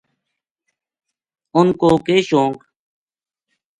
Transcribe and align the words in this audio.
انھ 1.57 1.73
کو 1.79 1.89
کے 2.05 2.15
شونق 2.27 2.59